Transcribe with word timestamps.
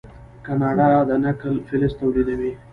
کاناډا 0.45 0.87
د 1.09 1.11
نکل 1.25 1.53
فلز 1.67 1.91
تولیدوي. 1.99 2.51